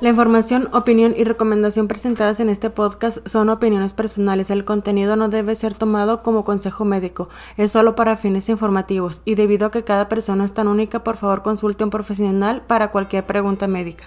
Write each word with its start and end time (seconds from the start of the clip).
La 0.00 0.10
información, 0.10 0.68
opinión 0.72 1.12
y 1.16 1.24
recomendación 1.24 1.88
presentadas 1.88 2.38
en 2.38 2.48
este 2.48 2.70
podcast 2.70 3.18
son 3.26 3.48
opiniones 3.48 3.94
personales. 3.94 4.48
El 4.48 4.64
contenido 4.64 5.16
no 5.16 5.28
debe 5.28 5.56
ser 5.56 5.74
tomado 5.74 6.22
como 6.22 6.44
consejo 6.44 6.84
médico, 6.84 7.28
es 7.56 7.72
solo 7.72 7.96
para 7.96 8.16
fines 8.16 8.48
informativos 8.48 9.22
y 9.24 9.34
debido 9.34 9.66
a 9.66 9.70
que 9.72 9.82
cada 9.82 10.08
persona 10.08 10.44
es 10.44 10.54
tan 10.54 10.68
única, 10.68 11.02
por 11.02 11.16
favor 11.16 11.42
consulte 11.42 11.82
a 11.82 11.86
un 11.86 11.90
profesional 11.90 12.62
para 12.62 12.92
cualquier 12.92 13.26
pregunta 13.26 13.66
médica. 13.66 14.04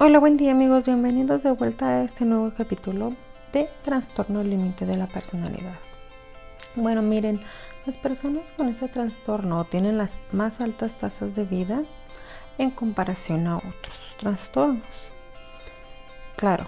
Hola, 0.00 0.18
buen 0.18 0.36
día 0.36 0.50
amigos, 0.50 0.86
bienvenidos 0.86 1.44
de 1.44 1.52
vuelta 1.52 1.86
a 1.86 2.02
este 2.02 2.24
nuevo 2.24 2.52
capítulo 2.58 3.12
de 3.52 3.68
Trastorno 3.84 4.42
Límite 4.42 4.86
de 4.86 4.96
la 4.96 5.06
Personalidad. 5.06 5.78
Bueno, 6.74 7.00
miren, 7.00 7.40
las 7.86 7.96
personas 7.96 8.50
con 8.56 8.70
este 8.70 8.88
trastorno 8.88 9.64
tienen 9.66 9.98
las 9.98 10.20
más 10.32 10.60
altas 10.60 10.98
tasas 10.98 11.36
de 11.36 11.44
vida 11.44 11.84
en 12.60 12.70
comparación 12.70 13.46
a 13.46 13.56
otros 13.56 14.16
trastornos. 14.18 14.84
Claro, 16.36 16.66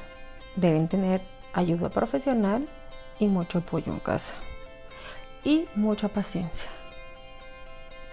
deben 0.56 0.88
tener 0.88 1.20
ayuda 1.52 1.90
profesional 1.90 2.66
y 3.18 3.28
mucho 3.28 3.58
apoyo 3.58 3.92
en 3.92 4.00
casa. 4.00 4.34
Y 5.44 5.66
mucha 5.74 6.08
paciencia, 6.08 6.70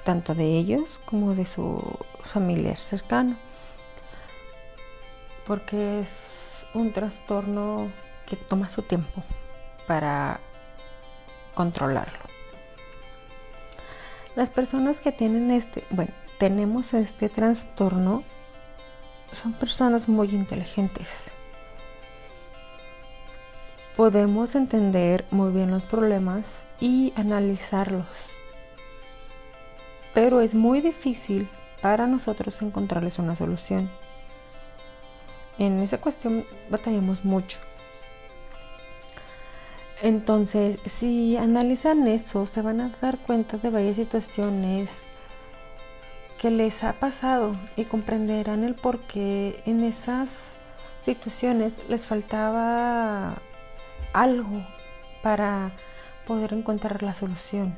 tanto 0.04 0.36
de 0.36 0.58
ellos 0.58 1.00
como 1.06 1.36
de 1.36 1.46
su 1.46 1.82
familiar 2.22 2.76
cercano. 2.76 3.38
Porque 5.46 6.02
es 6.02 6.66
un 6.74 6.92
trastorno 6.92 7.92
que 8.26 8.36
toma 8.36 8.68
su 8.70 8.82
tiempo 8.82 9.24
para 9.88 10.42
controlarlo. 11.56 12.20
Las 14.36 14.50
personas 14.50 15.00
que 15.00 15.12
tienen 15.14 15.50
este, 15.50 15.86
bueno, 15.90 16.12
tenemos 16.40 16.94
este 16.94 17.28
trastorno 17.28 18.24
son 19.44 19.54
personas 19.54 20.08
muy 20.08 20.30
inteligentes. 20.30 21.26
Podemos 23.96 24.56
entender 24.56 25.26
muy 25.30 25.52
bien 25.52 25.70
los 25.70 25.84
problemas 25.84 26.66
y 26.80 27.14
analizarlos. 27.18 28.08
Pero 30.14 30.40
es 30.40 30.56
muy 30.56 30.80
difícil 30.80 31.50
para 31.82 32.08
nosotros 32.08 32.62
encontrarles 32.62 33.20
una 33.20 33.36
solución. 33.36 33.90
En 35.60 35.80
esa 35.80 36.00
cuestión 36.00 36.46
batallamos 36.70 37.26
mucho. 37.26 37.60
Entonces, 40.02 40.80
si 40.86 41.36
analizan 41.36 42.08
eso, 42.08 42.46
se 42.46 42.62
van 42.62 42.80
a 42.80 42.92
dar 43.02 43.18
cuenta 43.18 43.58
de 43.58 43.70
varias 43.70 43.98
situaciones 43.98 45.04
que 46.40 46.52
les 46.52 46.86
ha 46.86 46.94
pasado 46.94 47.58
y 47.76 47.84
comprenderán 47.84 48.64
el 48.64 48.74
por 48.74 49.00
qué 49.00 49.62
en 49.66 49.82
esas 49.82 50.56
situaciones 51.04 51.82
les 51.90 52.08
faltaba 52.08 53.42
algo 54.14 54.66
para 55.22 55.74
poder 56.26 56.54
encontrar 56.54 57.04
la 57.04 57.14
solución, 57.14 57.76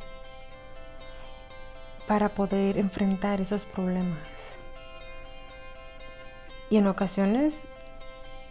para 2.07 2.29
poder 2.29 2.77
enfrentar 2.77 3.41
esos 3.41 3.65
problemas. 3.65 4.59
Y 6.69 6.77
en 6.77 6.85
ocasiones, 6.85 7.67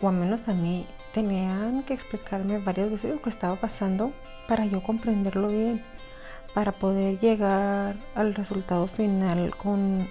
o 0.01 0.09
al 0.09 0.17
menos 0.17 0.49
a 0.49 0.55
mí, 0.55 0.89
tenían 1.13 1.85
que 1.85 1.95
explicarme 1.95 2.59
varias 2.59 2.91
veces 2.91 3.15
lo 3.15 3.23
que 3.23 3.31
estaba 3.31 3.55
pasando 3.55 4.13
para 4.49 4.65
yo 4.65 4.83
comprenderlo 4.83 5.47
bien 5.47 5.85
para 6.55 6.73
poder 6.73 7.19
llegar 7.21 7.97
al 8.15 8.35
resultado 8.35 8.87
final 8.87 9.55
con, 9.57 10.09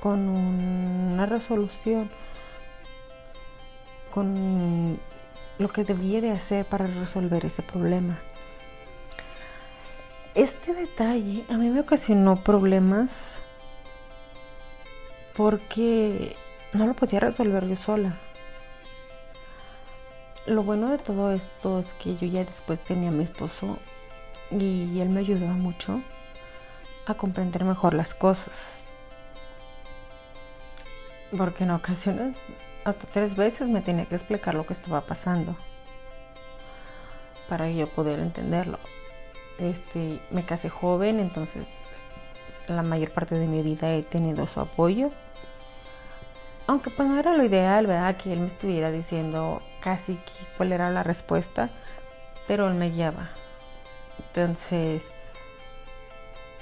con 0.00 0.28
una 0.28 1.26
resolución, 1.26 2.10
con 4.12 4.98
lo 5.58 5.68
que 5.68 5.84
debía 5.84 6.20
de 6.20 6.32
hacer 6.32 6.64
para 6.64 6.86
resolver 6.86 7.44
ese 7.44 7.62
problema. 7.62 8.18
Este 10.34 10.74
detalle 10.74 11.44
a 11.48 11.56
mí 11.56 11.70
me 11.70 11.80
ocasionó 11.80 12.36
problemas 12.36 13.36
porque 15.34 16.34
no 16.72 16.86
lo 16.86 16.94
podía 16.94 17.20
resolver 17.20 17.66
yo 17.66 17.76
sola. 17.76 18.18
Lo 20.46 20.62
bueno 20.62 20.90
de 20.90 20.98
todo 20.98 21.32
esto 21.32 21.80
es 21.80 21.94
que 21.94 22.16
yo 22.16 22.26
ya 22.26 22.44
después 22.44 22.80
tenía 22.80 23.08
a 23.08 23.12
mi 23.12 23.24
esposo 23.24 23.78
y 24.50 25.00
él 25.00 25.08
me 25.08 25.20
ayudó 25.20 25.46
mucho 25.46 26.00
a 27.06 27.14
comprender 27.14 27.64
mejor 27.64 27.94
las 27.94 28.14
cosas. 28.14 28.84
Porque 31.36 31.64
en 31.64 31.70
ocasiones, 31.70 32.44
hasta 32.84 33.06
tres 33.06 33.34
veces 33.36 33.68
me 33.68 33.80
tenía 33.80 34.06
que 34.06 34.14
explicar 34.14 34.54
lo 34.54 34.66
que 34.66 34.72
estaba 34.72 35.00
pasando 35.00 35.56
para 37.48 37.70
yo 37.70 37.86
poder 37.86 38.20
entenderlo. 38.20 38.78
Este, 39.58 40.20
me 40.30 40.44
casé 40.44 40.68
joven, 40.68 41.20
entonces 41.20 41.90
la 42.68 42.82
mayor 42.82 43.10
parte 43.10 43.36
de 43.36 43.46
mi 43.46 43.62
vida 43.62 43.90
he 43.90 44.02
tenido 44.02 44.46
su 44.46 44.60
apoyo. 44.60 45.10
Aunque 46.66 46.90
pues 46.90 47.08
no 47.08 47.18
era 47.18 47.34
lo 47.34 47.44
ideal, 47.44 47.86
¿verdad? 47.86 48.16
Que 48.16 48.32
él 48.32 48.40
me 48.40 48.46
estuviera 48.46 48.90
diciendo 48.90 49.62
casi 49.80 50.18
cuál 50.56 50.72
era 50.72 50.90
la 50.90 51.04
respuesta, 51.04 51.70
pero 52.48 52.66
él 52.66 52.74
me 52.74 52.90
guiaba. 52.90 53.30
Entonces, 54.18 55.10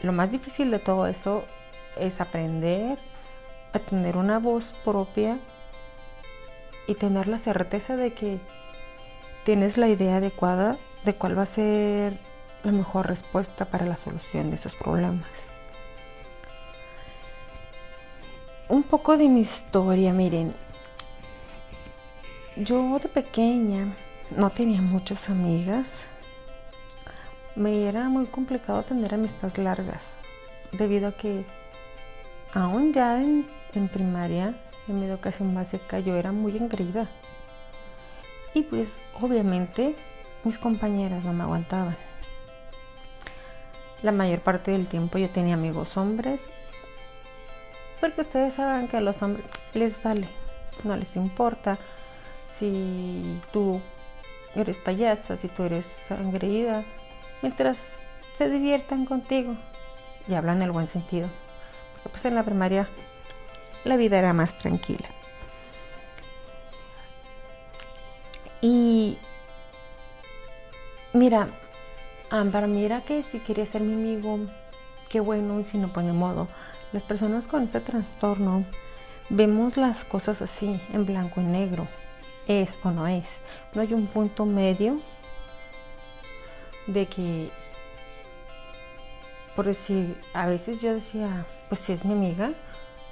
lo 0.03 0.13
más 0.13 0.33
difícil 0.33 0.71
de 0.71 0.79
todo 0.79 1.07
eso 1.07 1.45
es 1.97 2.21
aprender 2.21 2.99
a 3.73 3.79
tener 3.79 4.17
una 4.17 4.39
voz 4.39 4.75
propia 4.85 5.39
y 6.87 6.95
tener 6.95 7.29
la 7.29 7.39
certeza 7.39 7.97
de 7.97 8.13
que 8.13 8.39
tienes 9.45 9.79
la 9.79 9.89
idea 9.89 10.17
adecuada 10.17 10.77
de 11.05 11.15
cuál 11.15 11.39
va 11.39 11.43
a 11.43 11.47
ser 11.47 12.19
la 12.63 12.73
mejor 12.73 13.07
respuesta 13.07 13.67
para 13.67 13.87
la 13.87 13.97
solución 13.97 14.51
de 14.51 14.57
esos 14.57 14.75
problemas. 14.75 15.29
Un 18.69 18.83
poco 18.83 19.17
de 19.19 19.29
mi 19.29 19.41
historia, 19.41 20.13
miren. 20.13 20.55
Yo 22.57 22.99
de 22.99 23.09
pequeña 23.09 23.95
no 24.37 24.49
tenía 24.51 24.81
muchas 24.81 25.29
amigas 25.29 26.07
me 27.57 27.87
era 27.87 28.09
muy 28.09 28.27
complicado 28.27 28.83
tener 28.83 29.15
amistades 29.15 29.59
largas, 29.59 30.17
debido 30.73 31.09
a 31.09 31.13
que 31.13 31.45
aún 32.53 32.93
ya 32.93 33.23
en, 33.23 33.47
primaria, 33.93 34.55
en 34.89 35.01
mi 35.01 35.07
educación 35.07 35.55
básica, 35.55 35.99
yo 36.01 36.17
era 36.17 36.33
muy 36.33 36.57
engreída. 36.57 37.09
Y 38.55 38.63
pues 38.63 39.01
obviamente 39.21 39.95
mis 40.45 40.59
compañeras 40.59 41.25
no 41.25 41.33
me 41.33 41.45
aguantaban. 41.45 41.97
La 44.03 44.13
mayor 44.13 44.41
parte 44.41 44.71
del 44.73 44.87
tiempo 44.87 45.19
yo 45.19 45.31
tenía 45.31 45.55
amigos 45.55 45.97
hombres, 45.97 46.47
porque 48.01 48.21
ustedes 48.21 48.55
saben 48.55 48.89
que 48.89 48.97
a 48.97 49.01
los 49.01 49.23
hombres 49.23 49.47
les 49.73 50.03
vale, 50.03 50.29
no 50.83 50.97
les 50.97 51.17
importa 51.17 51.79
si 52.49 53.41
tú 53.53 53.81
eres 54.55 54.79
payasa, 54.79 55.37
si 55.37 55.49
tú 55.49 55.65
eres 55.65 56.11
engreída, 56.11 56.85
mientras 57.45 57.99
se 58.33 58.49
diviertan 58.49 59.05
contigo 59.05 59.55
y 60.27 60.33
hablan 60.33 60.57
en 60.57 60.63
el 60.63 60.71
buen 60.71 60.89
sentido. 60.89 61.29
Porque 61.93 62.09
pues 62.09 62.25
en 62.25 62.35
la 62.35 62.43
primaria 62.43 62.89
la 63.85 63.99
vida 63.99 64.19
era 64.19 64.33
más 64.33 64.57
tranquila. 64.57 65.07
Y 68.63 69.19
mira, 71.13 71.49
para 72.31 72.67
mira 72.67 73.03
que 73.03 73.23
si 73.23 73.41
quería 73.41 73.67
ser 73.67 73.83
mi 73.83 73.93
amigo, 73.93 74.39
qué 75.11 75.21
bueno, 75.21 75.61
y 75.61 75.65
si 75.65 75.77
no 75.77 75.89
pone 75.89 76.15
modo. 76.15 76.49
Las 76.95 77.03
personas 77.03 77.47
con 77.47 77.65
este 77.65 77.81
trastorno 77.81 78.65
vemos 79.29 79.77
las 79.77 80.07
cosas 80.07 80.41
así, 80.41 80.81
en 80.95 81.05
blanco 81.05 81.43
y 81.43 81.45
negro. 81.45 81.87
Es 82.49 82.79
o 82.83 82.91
no 82.91 83.07
es. 83.07 83.37
No 83.75 83.83
hay 83.83 83.93
un 83.93 84.07
punto 84.07 84.47
medio 84.47 84.99
de 86.87 87.07
que, 87.07 87.51
por 89.57 89.67
decir, 89.67 90.21
a 90.33 90.47
veces 90.47 90.81
yo 90.81 90.93
decía, 90.93 91.47
pues 91.69 91.81
si 91.81 91.93
es 91.93 92.05
mi 92.05 92.13
amiga, 92.13 92.53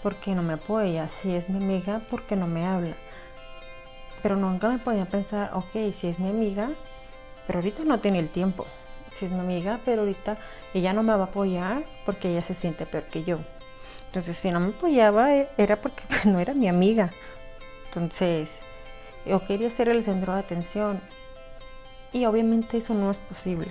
¿por 0.02 0.16
qué 0.16 0.34
no 0.34 0.42
me 0.42 0.54
apoya? 0.54 1.08
Si 1.08 1.34
es 1.34 1.48
mi 1.48 1.62
amiga, 1.62 2.00
¿por 2.10 2.22
qué 2.22 2.36
no 2.36 2.46
me 2.46 2.66
habla? 2.66 2.96
Pero 4.22 4.36
nunca 4.36 4.68
me 4.68 4.78
podía 4.78 5.06
pensar, 5.08 5.50
ok, 5.54 5.92
si 5.92 6.08
es 6.08 6.18
mi 6.18 6.30
amiga, 6.30 6.70
pero 7.46 7.58
ahorita 7.58 7.84
no 7.84 8.00
tiene 8.00 8.18
el 8.18 8.30
tiempo. 8.30 8.66
Si 9.10 9.26
es 9.26 9.32
mi 9.32 9.40
amiga, 9.40 9.80
pero 9.84 10.02
ahorita 10.02 10.38
ella 10.74 10.92
no 10.92 11.02
me 11.02 11.14
va 11.14 11.24
a 11.24 11.26
apoyar 11.26 11.84
porque 12.06 12.30
ella 12.30 12.42
se 12.42 12.54
siente 12.54 12.86
peor 12.86 13.04
que 13.04 13.24
yo. 13.24 13.40
Entonces, 14.06 14.36
si 14.36 14.50
no 14.50 14.60
me 14.60 14.68
apoyaba, 14.68 15.34
e, 15.34 15.48
era 15.56 15.80
porque 15.80 16.02
no 16.24 16.38
era 16.38 16.54
mi 16.54 16.68
amiga. 16.68 17.10
Entonces, 17.86 18.58
yo 19.26 19.44
quería 19.46 19.70
ser 19.70 19.88
el 19.88 20.02
centro 20.04 20.34
de 20.34 20.40
atención 20.40 21.00
y 22.12 22.24
obviamente 22.26 22.78
eso 22.78 22.94
no 22.94 23.10
es 23.10 23.18
posible. 23.18 23.68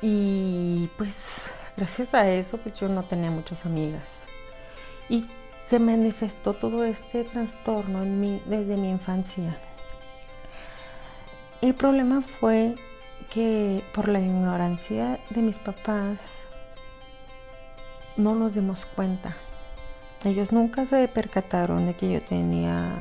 Y 0.00 0.88
pues 0.96 1.50
gracias 1.76 2.14
a 2.14 2.28
eso, 2.28 2.58
pues 2.58 2.78
yo 2.78 2.88
no 2.88 3.02
tenía 3.02 3.30
muchas 3.30 3.66
amigas. 3.66 4.22
Y 5.08 5.26
se 5.66 5.78
manifestó 5.78 6.54
todo 6.54 6.84
este 6.84 7.24
trastorno 7.24 8.02
en 8.02 8.20
mí 8.20 8.42
desde 8.46 8.76
mi 8.76 8.90
infancia. 8.90 9.58
El 11.60 11.74
problema 11.74 12.20
fue 12.20 12.76
que 13.30 13.82
por 13.92 14.08
la 14.08 14.20
ignorancia 14.20 15.20
de 15.30 15.42
mis 15.42 15.58
papás 15.58 16.30
no 18.16 18.34
nos 18.34 18.54
dimos 18.54 18.86
cuenta. 18.86 19.36
Ellos 20.24 20.50
nunca 20.50 20.84
se 20.84 21.06
percataron 21.08 21.86
de 21.86 21.94
que 21.94 22.12
yo 22.12 22.22
tenía 22.22 22.92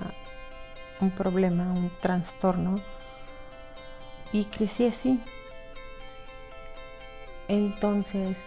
un 1.02 1.10
problema, 1.12 1.64
un 1.64 1.92
trastorno 2.00 2.76
y 4.32 4.46
crecí 4.46 4.88
así. 4.88 5.20
Entonces, 7.48 8.38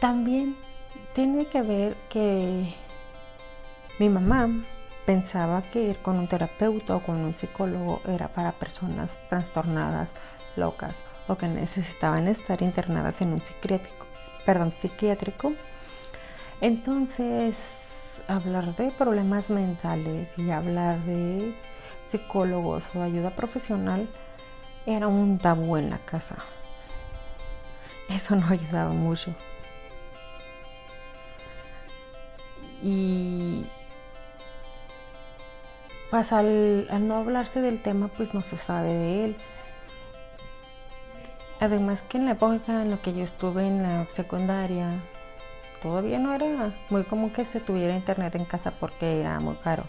también 0.00 0.56
tiene 1.14 1.46
que 1.46 1.62
ver 1.62 1.96
que 2.08 2.74
mi 3.98 4.08
mamá 4.08 4.48
pensaba 5.06 5.62
que 5.62 5.82
ir 5.82 5.98
con 5.98 6.18
un 6.18 6.28
terapeuta 6.28 6.96
o 6.96 7.02
con 7.02 7.16
un 7.16 7.34
psicólogo 7.34 8.00
era 8.06 8.28
para 8.28 8.52
personas 8.52 9.18
trastornadas, 9.28 10.14
locas 10.56 11.02
o 11.28 11.36
que 11.36 11.48
necesitaban 11.48 12.28
estar 12.28 12.60
internadas 12.62 13.20
en 13.20 13.32
un 13.32 13.40
psiquiátrico, 13.40 14.06
perdón, 14.44 14.72
psiquiátrico. 14.72 15.52
Entonces, 16.60 18.22
hablar 18.28 18.76
de 18.76 18.90
problemas 18.90 19.50
mentales 19.50 20.36
y 20.38 20.50
hablar 20.50 21.00
de 21.00 21.54
psicólogos 22.08 22.94
o 22.94 23.02
ayuda 23.02 23.30
profesional 23.34 24.08
era 24.86 25.08
un 25.08 25.38
tabú 25.38 25.76
en 25.76 25.90
la 25.90 25.98
casa. 25.98 26.36
Eso 28.08 28.36
no 28.36 28.46
ayudaba 28.50 28.90
mucho. 28.90 29.34
Y 32.82 33.66
pues 36.10 36.32
al, 36.32 36.88
no 37.06 37.16
hablarse 37.16 37.60
del 37.60 37.80
tema, 37.80 38.08
pues 38.08 38.34
no 38.34 38.40
se 38.40 38.58
sabe 38.58 38.92
de 38.92 39.24
él. 39.24 39.36
Además 41.60 42.02
que 42.02 42.18
en 42.18 42.24
la 42.24 42.32
época 42.32 42.82
en 42.82 42.90
la 42.90 42.96
que 42.96 43.12
yo 43.12 43.22
estuve 43.22 43.66
en 43.66 43.82
la 43.82 44.06
secundaria, 44.12 44.90
todavía 45.80 46.18
no 46.18 46.34
era 46.34 46.74
muy 46.90 47.04
común 47.04 47.30
que 47.30 47.44
se 47.44 47.60
tuviera 47.60 47.94
internet 47.94 48.34
en 48.34 48.44
casa 48.44 48.72
porque 48.72 49.20
era 49.20 49.40
muy 49.40 49.56
caro. 49.56 49.84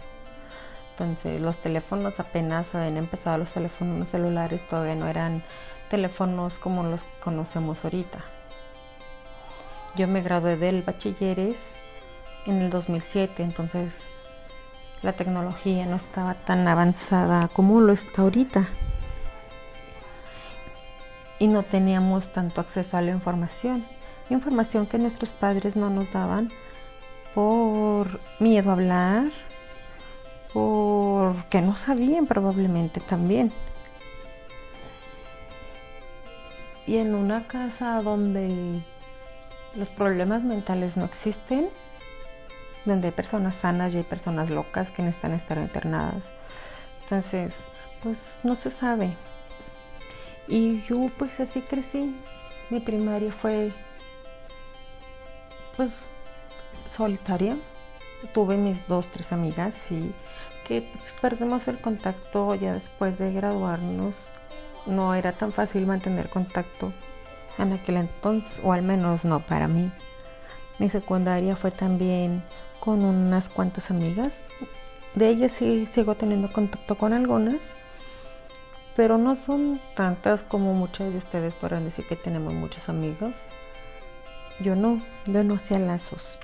Entonces 0.91 1.41
los 1.41 1.57
teléfonos 1.57 2.19
apenas 2.19 2.75
habían 2.75 2.97
empezado 2.97 3.37
los 3.37 3.53
teléfonos 3.53 4.09
celulares, 4.09 4.67
todavía 4.67 4.95
no 4.95 5.07
eran 5.07 5.43
teléfonos 5.89 6.59
como 6.59 6.83
los 6.83 7.03
conocemos 7.23 7.83
ahorita. 7.83 8.19
Yo 9.95 10.07
me 10.07 10.21
gradué 10.21 10.57
del 10.57 10.83
bachilleres 10.83 11.73
en 12.45 12.61
el 12.61 12.69
2007, 12.69 13.43
entonces 13.43 14.09
la 15.01 15.13
tecnología 15.13 15.85
no 15.85 15.95
estaba 15.95 16.35
tan 16.35 16.67
avanzada 16.67 17.49
como 17.49 17.81
lo 17.81 17.91
está 17.91 18.21
ahorita. 18.21 18.69
Y 21.39 21.47
no 21.47 21.63
teníamos 21.63 22.31
tanto 22.31 22.61
acceso 22.61 22.97
a 22.97 23.01
la 23.01 23.11
información. 23.11 23.85
Información 24.29 24.85
que 24.85 24.97
nuestros 24.97 25.33
padres 25.33 25.75
no 25.75 25.89
nos 25.89 26.11
daban 26.11 26.49
por 27.33 28.19
miedo 28.39 28.69
a 28.69 28.73
hablar, 28.73 29.31
porque 30.53 31.61
no 31.61 31.75
sabían 31.77 32.27
probablemente 32.27 32.99
también. 32.99 33.51
Y 36.87 36.97
en 36.97 37.15
una 37.15 37.47
casa 37.47 38.01
donde 38.01 38.81
los 39.75 39.87
problemas 39.89 40.43
mentales 40.43 40.97
no 40.97 41.05
existen, 41.05 41.69
donde 42.85 43.07
hay 43.07 43.13
personas 43.13 43.55
sanas 43.55 43.93
y 43.93 43.97
hay 43.97 44.03
personas 44.03 44.49
locas 44.49 44.91
que 44.91 45.03
necesitan 45.03 45.33
estar 45.33 45.57
internadas. 45.57 46.23
Entonces, 47.03 47.63
pues 48.01 48.39
no 48.43 48.55
se 48.55 48.71
sabe. 48.71 49.15
Y 50.47 50.81
yo 50.83 51.09
pues 51.17 51.39
así 51.39 51.61
crecí. 51.61 52.15
Mi 52.69 52.79
primaria 52.79 53.31
fue 53.31 53.73
pues 55.75 56.09
solitaria. 56.89 57.57
Tuve 58.33 58.55
mis 58.55 58.87
dos, 58.87 59.07
tres 59.07 59.31
amigas 59.31 59.91
y 59.91 60.13
que 60.67 60.81
pues, 60.81 61.13
perdimos 61.21 61.67
el 61.67 61.79
contacto 61.81 62.53
ya 62.55 62.73
después 62.73 63.17
de 63.17 63.33
graduarnos. 63.33 64.15
No 64.85 65.13
era 65.13 65.31
tan 65.31 65.51
fácil 65.51 65.85
mantener 65.85 66.29
contacto 66.29 66.93
en 67.57 67.73
aquel 67.73 67.97
entonces, 67.97 68.61
o 68.63 68.73
al 68.73 68.81
menos 68.81 69.25
no 69.25 69.45
para 69.45 69.67
mí. 69.67 69.91
Mi 70.79 70.89
secundaria 70.89 71.55
fue 71.55 71.71
también 71.71 72.43
con 72.79 73.03
unas 73.03 73.49
cuantas 73.49 73.91
amigas. 73.91 74.41
De 75.13 75.29
ellas 75.29 75.51
sí 75.51 75.87
sigo 75.91 76.15
teniendo 76.15 76.51
contacto 76.51 76.97
con 76.97 77.13
algunas, 77.13 77.71
pero 78.95 79.17
no 79.17 79.35
son 79.35 79.79
tantas 79.95 80.43
como 80.43 80.73
muchas 80.73 81.11
de 81.11 81.17
ustedes 81.17 81.53
podrán 81.53 81.85
decir 81.85 82.05
que 82.07 82.15
tenemos 82.15 82.53
muchos 82.53 82.89
amigos. 82.89 83.37
Yo 84.61 84.75
no, 84.75 84.99
yo 85.25 85.43
no 85.43 85.55
hacía 85.55 85.79
lazos. 85.79 86.39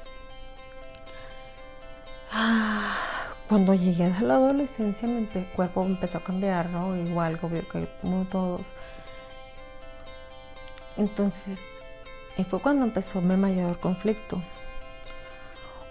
Ah, 2.32 2.96
cuando 3.48 3.74
llegué 3.74 4.06
a 4.06 4.22
la 4.22 4.36
adolescencia, 4.36 5.08
mi 5.08 5.26
cuerpo 5.56 5.84
empezó 5.84 6.18
a 6.18 6.24
cambiar, 6.24 6.70
¿no? 6.70 6.96
Igual, 6.96 7.40
que 7.40 7.88
como 8.02 8.26
todos. 8.26 8.62
Entonces, 10.98 11.82
y 12.38 12.44
fue 12.44 12.60
cuando 12.60 12.86
empezó 12.86 13.22
mi 13.22 13.38
mayor 13.38 13.80
conflicto 13.80 14.42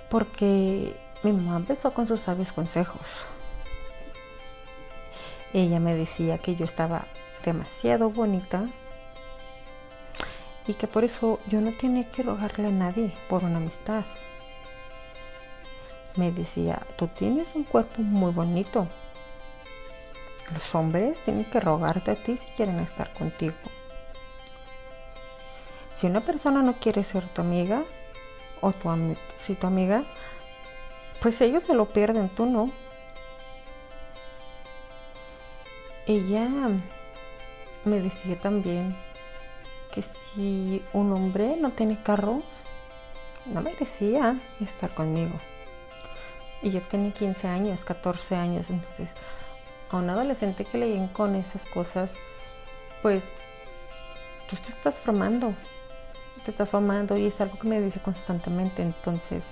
porque 0.08 0.96
mi 1.22 1.32
mamá 1.32 1.56
empezó 1.56 1.92
con 1.92 2.06
sus 2.06 2.20
sabios 2.20 2.52
consejos. 2.52 3.02
Ella 5.52 5.80
me 5.80 5.94
decía 5.94 6.38
que 6.38 6.56
yo 6.56 6.64
estaba 6.64 7.06
demasiado 7.44 8.10
bonita 8.10 8.68
y 10.66 10.74
que 10.74 10.86
por 10.86 11.04
eso 11.04 11.38
yo 11.46 11.60
no 11.60 11.72
tenía 11.72 12.08
que 12.10 12.22
rogarle 12.22 12.68
a 12.68 12.72
nadie 12.72 13.12
por 13.28 13.44
una 13.44 13.58
amistad. 13.58 14.04
Me 16.16 16.32
decía, 16.32 16.80
tú 16.96 17.08
tienes 17.08 17.54
un 17.54 17.64
cuerpo 17.64 18.02
muy 18.02 18.32
bonito. 18.32 18.88
Los 20.52 20.74
hombres 20.74 21.20
tienen 21.20 21.44
que 21.44 21.60
rogarte 21.60 22.12
a 22.12 22.16
ti 22.16 22.36
si 22.36 22.46
quieren 22.48 22.80
estar 22.80 23.12
contigo. 23.12 23.54
Si 25.92 26.06
una 26.06 26.20
persona 26.20 26.62
no 26.62 26.74
quiere 26.74 27.04
ser 27.04 27.26
tu 27.28 27.42
amiga, 27.42 27.84
o 28.60 28.72
tu, 28.72 29.14
si 29.38 29.54
tu 29.54 29.66
amiga, 29.66 30.04
pues 31.20 31.40
ellos 31.40 31.64
se 31.64 31.74
lo 31.74 31.86
pierden, 31.86 32.28
tú 32.28 32.46
no. 32.46 32.70
Ella 36.06 36.48
me 37.84 38.00
decía 38.00 38.38
también 38.38 38.96
que 39.96 40.02
si 40.02 40.84
un 40.92 41.10
hombre 41.14 41.56
no 41.58 41.70
tiene 41.70 42.02
carro, 42.02 42.42
no 43.46 43.62
merecía 43.62 44.38
estar 44.60 44.94
conmigo. 44.94 45.40
Y 46.60 46.70
yo 46.70 46.82
tenía 46.82 47.14
15 47.14 47.48
años, 47.48 47.86
14 47.86 48.36
años, 48.36 48.68
entonces 48.68 49.14
a 49.90 49.96
un 49.96 50.10
adolescente 50.10 50.66
que 50.66 50.76
le 50.76 51.08
con 51.14 51.34
esas 51.34 51.64
cosas, 51.64 52.12
pues 53.00 53.32
tú 54.50 54.56
te 54.56 54.68
estás 54.68 55.00
formando, 55.00 55.54
te 56.44 56.50
está 56.50 56.66
formando 56.66 57.16
y 57.16 57.24
es 57.24 57.40
algo 57.40 57.58
que 57.58 57.66
me 57.66 57.80
dice 57.80 58.00
constantemente. 58.00 58.82
Entonces, 58.82 59.48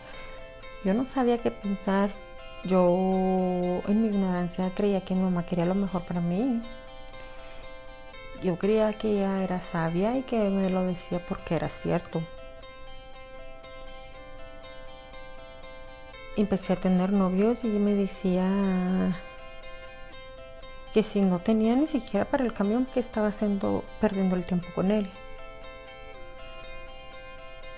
yo 0.85 0.93
no 0.93 1.07
sabía 1.07 1.39
qué 1.39 1.51
pensar. 1.51 2.11
Yo 2.65 3.83
en 3.89 4.03
mi 4.03 4.09
ignorancia 4.09 4.71
creía 4.75 5.03
que 5.03 5.15
mi 5.15 5.23
mamá 5.23 5.47
quería 5.47 5.65
lo 5.65 5.75
mejor 5.75 6.03
para 6.05 6.21
mí. 6.21 6.61
Yo 8.45 8.57
creía 8.59 8.93
que 8.93 9.11
ella 9.11 9.43
era 9.43 9.61
sabia 9.61 10.17
y 10.17 10.23
que 10.23 10.39
me 10.51 10.71
lo 10.71 10.83
decía 10.83 11.19
porque 11.27 11.57
era 11.57 11.69
cierto. 11.69 12.23
Empecé 16.37 16.75
a 16.75 16.77
tener 16.77 17.11
novios 17.11 17.65
y 17.65 17.69
me 17.69 17.95
decía 17.95 18.49
que 20.93 21.03
si 21.03 21.21
no 21.21 21.41
tenía 21.41 21.75
ni 21.75 21.89
siquiera 21.89 22.25
para 22.25 22.45
el 22.45 22.53
camión 22.53 22.87
que 22.87 23.01
estaba 23.01 23.29
haciendo 23.29 23.83
perdiendo 24.01 24.37
el 24.37 24.47
tiempo 24.47 24.69
con 24.77 24.93
él 24.93 25.11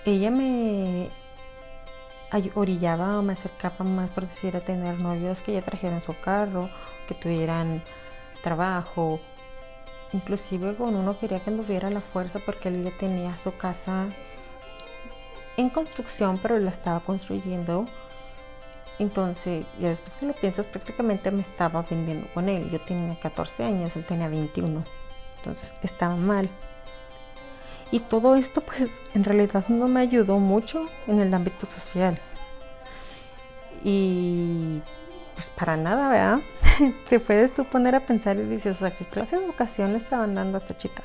ella 0.07 0.31
me 0.31 1.09
orillaba 2.55 3.19
o 3.19 3.21
me 3.21 3.33
acercaba 3.33 3.83
más 3.83 4.09
por 4.09 4.25
decir 4.25 4.55
a 4.55 4.61
tener 4.61 4.99
novios 4.99 5.41
que 5.41 5.51
ya 5.53 5.61
trajeran 5.61 6.01
su 6.01 6.17
carro, 6.19 6.69
que 7.07 7.13
tuvieran 7.13 7.83
trabajo. 8.41 9.19
Inclusive 10.13 10.75
con 10.75 10.95
uno 10.95 11.19
quería 11.19 11.39
que 11.39 11.49
anduviera 11.49 11.89
a 11.89 11.91
la 11.91 12.01
fuerza 12.01 12.39
porque 12.45 12.69
él 12.69 12.83
ya 12.83 12.97
tenía 12.97 13.37
su 13.37 13.55
casa 13.57 14.07
en 15.57 15.69
construcción, 15.69 16.37
pero 16.41 16.57
la 16.59 16.71
estaba 16.71 16.99
construyendo. 17.01 17.85
Entonces, 18.99 19.75
ya 19.79 19.89
después 19.89 20.15
que 20.15 20.25
lo 20.25 20.33
piensas, 20.33 20.65
prácticamente 20.65 21.29
me 21.29 21.41
estaba 21.41 21.83
vendiendo 21.83 22.27
con 22.33 22.49
él. 22.49 22.69
Yo 22.71 22.81
tenía 22.81 23.19
14 23.19 23.63
años, 23.63 23.95
él 23.95 24.05
tenía 24.05 24.27
21. 24.27 24.83
Entonces, 25.37 25.77
estaba 25.83 26.15
mal. 26.15 26.49
Y 27.91 27.99
todo 27.99 28.35
esto 28.35 28.61
pues 28.61 28.99
en 29.13 29.23
realidad 29.23 29.67
no 29.69 29.87
me 29.87 30.01
ayudó 30.01 30.37
mucho 30.37 30.85
en 31.07 31.19
el 31.19 31.33
ámbito 31.33 31.65
social. 31.65 32.19
Y 33.83 34.81
pues 35.35 35.49
para 35.51 35.77
nada, 35.77 36.09
¿verdad? 36.09 36.39
Te 37.09 37.19
puedes 37.19 37.53
tú 37.53 37.65
poner 37.65 37.95
a 37.95 38.01
pensar 38.01 38.37
y 38.37 38.43
dices, 38.43 38.81
¿a 38.83 38.91
qué 38.91 39.05
clase 39.05 39.37
de 39.37 39.45
educación 39.45 39.93
le 39.93 39.99
estaban 39.99 40.35
dando 40.35 40.57
a 40.57 40.61
esta 40.61 40.77
chica? 40.77 41.03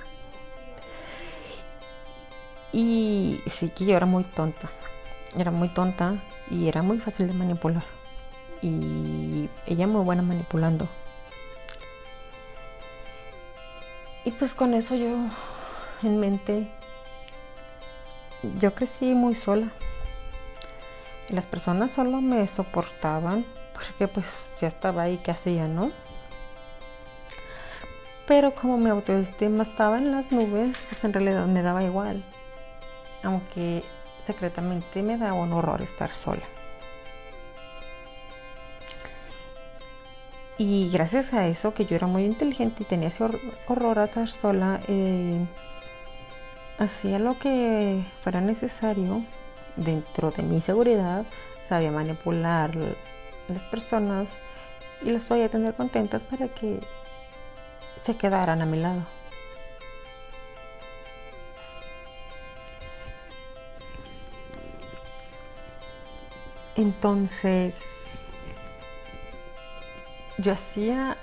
Y 2.73 3.41
sí 3.47 3.71
que 3.71 3.85
yo 3.87 3.97
era 3.97 4.07
muy 4.07 4.25
tonta. 4.25 4.71
Era 5.37 5.51
muy 5.51 5.69
tonta 5.69 6.23
y 6.51 6.69
era 6.69 6.83
muy 6.83 6.99
fácil 6.99 7.29
de 7.29 7.35
manipular. 7.35 7.85
Y 8.61 9.49
ella 9.67 9.87
muy 9.87 10.05
buena 10.05 10.23
manipulando. 10.23 10.89
Y 14.25 14.31
pues 14.33 14.55
con 14.55 14.75
eso 14.75 14.95
yo 14.95 15.17
en 16.03 16.21
mente, 16.21 16.71
yo 18.59 18.75
crecí 18.75 19.15
muy 19.15 19.35
sola. 19.35 19.73
Las 21.29 21.47
personas 21.47 21.93
solo 21.93 22.21
me 22.21 22.47
soportaban 22.47 23.45
porque 23.73 24.09
pues 24.09 24.27
ya 24.61 24.69
estaba 24.69 25.03
ahí, 25.03 25.19
¿qué 25.19 25.31
hacía, 25.31 25.69
no? 25.69 25.91
Pero 28.27 28.55
como 28.55 28.79
mi 28.79 28.89
autoestima 28.89 29.63
estaba 29.63 29.99
en 29.99 30.13
las 30.13 30.31
nubes, 30.33 30.77
pues 30.89 31.05
en 31.05 31.13
realidad 31.13 31.47
me 31.47 31.63
daba 31.63 31.83
igual. 31.83 32.25
Aunque 33.23 33.83
secretamente 34.23 35.03
me 35.03 35.19
daba 35.19 35.35
un 35.35 35.53
horror 35.53 35.83
estar 35.83 36.13
sola. 36.13 36.45
Y 40.59 40.91
gracias 40.93 41.33
a 41.33 41.47
eso, 41.49 41.75
que 41.75 41.87
yo 41.87 41.97
era 41.97 42.07
muy 42.07 42.25
inteligente 42.25 42.85
y 42.85 42.87
tenía 42.87 43.09
ese 43.09 43.25
horror 43.67 43.99
a 43.99 44.05
estar 44.05 44.29
sola, 44.29 44.79
eh, 44.87 45.45
hacía 46.79 47.19
lo 47.19 47.39
que 47.39 48.05
fuera 48.23 48.41
necesario 48.41 49.25
dentro 49.77 50.31
de 50.31 50.43
mi 50.43 50.61
seguridad, 50.61 51.25
sabía 51.69 51.91
manipular 51.91 52.79
las 53.53 53.63
personas 53.65 54.31
y 55.03 55.11
las 55.11 55.25
podía 55.25 55.49
tener 55.49 55.75
contentas 55.75 56.23
para 56.23 56.49
que 56.49 56.81
se 58.01 58.17
quedaran 58.17 58.63
a 58.63 58.67
mi 58.67 58.81
lado. 58.81 59.05
Entonces, 66.75 68.25
yo 70.39 70.53
hacía 70.53 71.17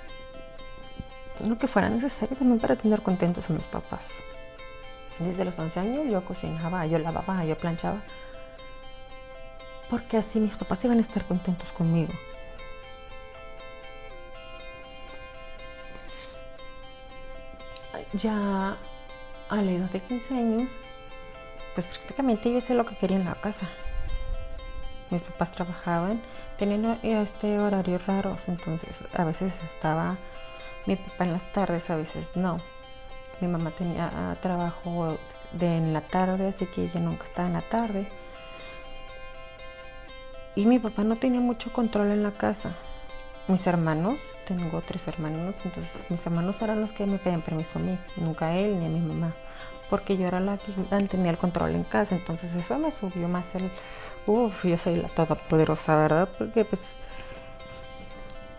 lo 1.46 1.58
que 1.58 1.66
fuera 1.66 1.88
necesario 1.88 2.36
también 2.36 2.60
para 2.60 2.76
tener 2.76 3.02
contentos 3.02 3.50
a 3.50 3.52
mis 3.52 3.62
papás. 3.64 4.08
Desde 5.18 5.44
los 5.44 5.58
11 5.58 5.80
años 5.80 6.10
yo 6.10 6.24
cocinaba, 6.24 6.86
yo 6.86 6.98
lavaba, 6.98 7.44
yo 7.44 7.56
planchaba. 7.56 8.00
Porque 9.90 10.16
así 10.16 10.38
mis 10.38 10.56
papás 10.56 10.84
iban 10.84 10.98
a 10.98 11.00
estar 11.00 11.24
contentos 11.26 11.70
conmigo. 11.72 12.12
Ya 18.12 18.76
a 19.48 19.56
la 19.56 19.70
edad 19.70 19.90
de 19.90 20.00
15 20.00 20.34
años, 20.34 20.68
pues 21.74 21.88
prácticamente 21.88 22.52
yo 22.52 22.60
sé 22.60 22.74
lo 22.74 22.86
que 22.86 22.96
quería 22.96 23.16
en 23.16 23.24
la 23.24 23.34
casa. 23.34 23.68
Mis 25.10 25.22
papás 25.22 25.52
trabajaban, 25.52 26.20
tenían 26.56 26.98
este 27.02 27.58
horario 27.58 27.98
raros, 28.06 28.38
entonces 28.46 28.96
a 29.12 29.24
veces 29.24 29.60
estaba 29.62 30.16
mi 30.86 30.96
papá 30.96 31.24
en 31.24 31.32
las 31.32 31.52
tardes, 31.52 31.90
a 31.90 31.96
veces 31.96 32.36
no. 32.36 32.56
Mi 33.40 33.48
mamá 33.48 33.70
tenía 33.70 34.10
ah, 34.12 34.36
trabajo 34.40 35.18
de 35.52 35.76
en 35.76 35.92
la 35.92 36.00
tarde, 36.00 36.48
así 36.48 36.66
que 36.66 36.84
ella 36.84 37.00
nunca 37.00 37.24
estaba 37.24 37.48
en 37.48 37.54
la 37.54 37.62
tarde. 37.62 38.08
Y 40.56 40.66
mi 40.66 40.78
papá 40.78 41.04
no 41.04 41.16
tenía 41.16 41.40
mucho 41.40 41.72
control 41.72 42.10
en 42.10 42.22
la 42.22 42.32
casa. 42.32 42.72
Mis 43.48 43.66
hermanos, 43.66 44.14
tengo 44.46 44.82
tres 44.86 45.06
hermanos, 45.08 45.56
entonces 45.64 46.10
mis 46.10 46.24
hermanos 46.24 46.60
eran 46.62 46.80
los 46.80 46.92
que 46.92 47.06
me 47.06 47.18
pedían 47.18 47.42
permiso 47.42 47.70
a 47.76 47.78
mí, 47.78 47.98
nunca 48.16 48.46
a 48.46 48.56
él 48.56 48.78
ni 48.78 48.86
a 48.86 48.88
mi 48.88 49.00
mamá, 49.00 49.32
porque 49.88 50.16
yo 50.16 50.26
era 50.26 50.38
la 50.38 50.56
que 50.56 50.72
tenía 51.08 51.30
el 51.30 51.38
control 51.38 51.74
en 51.74 51.82
casa, 51.82 52.14
entonces 52.14 52.54
eso 52.54 52.78
me 52.78 52.92
subió 52.92 53.26
más 53.28 53.52
el, 53.56 53.68
uff, 54.26 54.64
yo 54.64 54.78
soy 54.78 54.96
la 54.96 55.08
todopoderosa, 55.08 55.96
¿verdad? 55.96 56.28
Porque 56.38 56.64
pues 56.64 56.96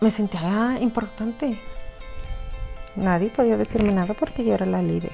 me 0.00 0.10
sentía 0.10 0.76
importante, 0.80 1.58
Nadie 2.96 3.30
podía 3.30 3.56
decirme 3.56 3.90
nada 3.92 4.12
porque 4.12 4.44
yo 4.44 4.52
era 4.52 4.66
la 4.66 4.82
líder. 4.82 5.12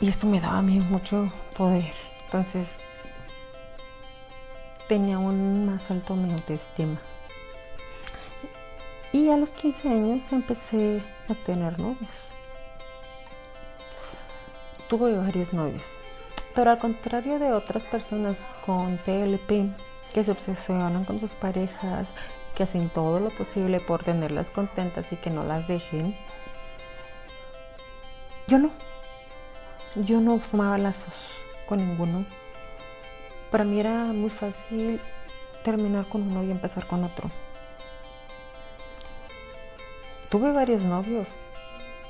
Y 0.00 0.08
eso 0.08 0.26
me 0.26 0.40
daba 0.40 0.58
a 0.58 0.62
mí 0.62 0.80
mucho 0.80 1.30
poder. 1.56 1.92
Entonces 2.24 2.80
tenía 4.88 5.18
un 5.18 5.66
más 5.66 5.90
alto 5.90 6.16
mi 6.16 6.32
autoestima. 6.32 6.98
Y 9.12 9.28
a 9.28 9.36
los 9.36 9.50
15 9.50 9.88
años 9.88 10.22
empecé 10.32 11.02
a 11.28 11.34
tener 11.34 11.78
novios. 11.78 12.10
Tuve 14.88 15.16
varios 15.16 15.52
novios. 15.52 15.82
Pero 16.54 16.70
al 16.70 16.78
contrario 16.78 17.38
de 17.38 17.52
otras 17.52 17.84
personas 17.84 18.38
con 18.64 18.98
TLP 18.98 19.76
que 20.12 20.24
se 20.24 20.30
obsesionan 20.30 21.04
con 21.04 21.20
sus 21.20 21.32
parejas 21.32 22.08
que 22.54 22.64
hacen 22.64 22.88
todo 22.88 23.20
lo 23.20 23.30
posible 23.30 23.80
por 23.80 24.02
tenerlas 24.02 24.50
contentas 24.50 25.12
y 25.12 25.16
que 25.16 25.30
no 25.30 25.44
las 25.44 25.68
dejen. 25.68 26.16
Yo 28.48 28.58
no. 28.58 28.70
Yo 29.96 30.20
no 30.20 30.38
fumaba 30.38 30.78
lazos 30.78 31.14
con 31.66 31.78
ninguno. 31.78 32.24
Para 33.50 33.64
mí 33.64 33.80
era 33.80 34.04
muy 34.04 34.30
fácil 34.30 35.00
terminar 35.64 36.06
con 36.06 36.22
uno 36.22 36.44
y 36.44 36.50
empezar 36.50 36.86
con 36.86 37.02
otro. 37.02 37.28
Tuve 40.28 40.52
varios 40.52 40.84
novios. 40.84 41.26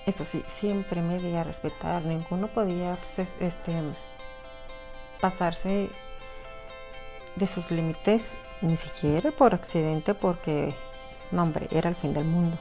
Eso 0.05 0.27
sí, 0.27 0.43
siempre 0.47 1.01
me 1.01 1.19
di 1.19 1.35
a 1.35 1.43
respetar. 1.43 2.03
Ninguno 2.03 2.49
podía 2.49 2.97
pues, 2.97 3.29
este, 3.41 3.73
pasarse 5.21 5.89
de 7.37 7.47
sus 7.47 7.71
límites 7.71 8.35
ni 8.61 8.77
siquiera 8.77 9.31
por 9.31 9.55
accidente 9.55 10.13
porque, 10.13 10.75
no 11.31 11.45
hombre, 11.45 11.67
era 11.71 11.89
el 11.89 11.97
fin 11.97 12.13
del 12.13 12.25
mundo. 12.25 12.59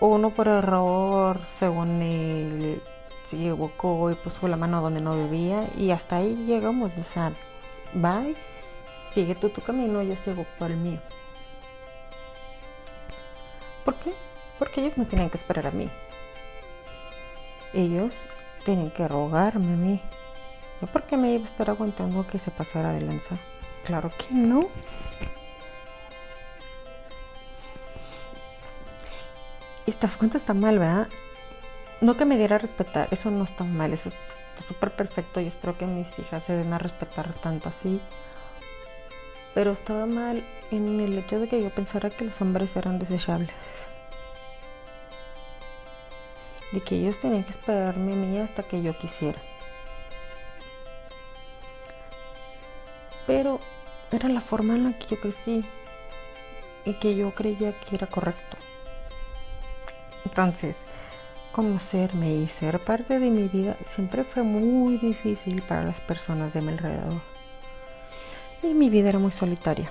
Uno 0.00 0.30
por 0.30 0.48
error, 0.48 1.38
según 1.46 2.02
él, 2.02 2.82
se 3.24 3.36
equivocó 3.36 4.10
y 4.10 4.14
puso 4.14 4.48
la 4.48 4.56
mano 4.56 4.82
donde 4.82 5.00
no 5.00 5.16
vivía 5.16 5.68
y 5.76 5.90
hasta 5.90 6.16
ahí 6.16 6.36
llegamos. 6.46 6.90
O 6.98 7.04
sea, 7.04 7.32
bye, 7.94 8.36
sigue 9.10 9.34
tú 9.34 9.48
tu 9.50 9.60
camino, 9.60 10.02
yo 10.02 10.16
sigo 10.16 10.44
por 10.58 10.70
el 10.70 10.78
mío. 10.78 11.00
¿Por 13.84 13.96
qué? 13.96 14.12
Porque 14.58 14.80
ellos 14.80 14.96
no 14.96 15.06
tienen 15.06 15.30
que 15.30 15.36
esperar 15.36 15.66
a 15.66 15.70
mí. 15.70 15.90
Ellos 17.72 18.14
tienen 18.64 18.90
que 18.90 19.08
rogarme 19.08 19.72
a 19.72 19.76
mí. 19.76 20.02
¿No 20.80 20.88
porque 20.88 21.16
me 21.16 21.32
iba 21.32 21.44
a 21.44 21.46
estar 21.46 21.70
aguantando 21.70 22.26
que 22.26 22.38
se 22.38 22.50
pasara 22.50 22.92
de 22.92 23.00
lanza? 23.00 23.38
Claro 23.84 24.10
que 24.10 24.34
no. 24.34 24.68
Estas 29.86 30.16
cuentas 30.16 30.42
están 30.42 30.60
mal, 30.60 30.78
¿verdad? 30.78 31.08
No 32.02 32.16
que 32.16 32.24
me 32.24 32.36
diera 32.36 32.56
a 32.56 32.58
respetar, 32.58 33.06
eso 33.12 33.30
no 33.30 33.44
está 33.44 33.62
mal, 33.62 33.92
eso 33.92 34.08
está 34.08 34.62
súper 34.66 34.90
perfecto 34.90 35.40
y 35.40 35.46
espero 35.46 35.78
que 35.78 35.86
mis 35.86 36.18
hijas 36.18 36.42
se 36.42 36.56
den 36.56 36.72
a 36.72 36.78
respetar 36.78 37.32
tanto 37.34 37.68
así. 37.68 38.00
Pero 39.54 39.70
estaba 39.70 40.06
mal 40.06 40.42
en 40.72 40.98
el 40.98 41.16
hecho 41.16 41.38
de 41.38 41.46
que 41.48 41.62
yo 41.62 41.70
pensara 41.70 42.10
que 42.10 42.24
los 42.24 42.40
hombres 42.40 42.74
eran 42.74 42.98
desechables. 42.98 43.54
De 46.72 46.80
que 46.80 46.96
ellos 46.96 47.20
tenían 47.20 47.44
que 47.44 47.52
esperarme 47.52 48.14
a 48.14 48.16
mí 48.16 48.36
hasta 48.40 48.64
que 48.64 48.82
yo 48.82 48.98
quisiera. 48.98 49.38
Pero 53.28 53.60
era 54.10 54.28
la 54.28 54.40
forma 54.40 54.74
en 54.74 54.90
la 54.90 54.98
que 54.98 55.06
yo 55.06 55.20
crecí 55.20 55.64
y 56.84 56.94
que 56.94 57.14
yo 57.14 57.32
creía 57.32 57.78
que 57.78 57.94
era 57.94 58.08
correcto. 58.08 58.56
Entonces, 60.24 60.74
conocerme 61.52 62.34
y 62.34 62.48
ser 62.48 62.82
parte 62.82 63.18
de 63.18 63.30
mi 63.30 63.48
vida 63.48 63.76
siempre 63.84 64.24
fue 64.24 64.42
muy 64.42 64.98
difícil 64.98 65.62
para 65.62 65.84
las 65.84 66.00
personas 66.00 66.52
de 66.52 66.62
mi 66.62 66.68
alrededor. 66.68 67.20
Y 68.62 68.68
mi 68.68 68.90
vida 68.90 69.10
era 69.10 69.18
muy 69.18 69.32
solitaria. 69.32 69.90